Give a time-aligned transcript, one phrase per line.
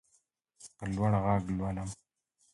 [0.75, 1.89] په لوړ غږ لولم.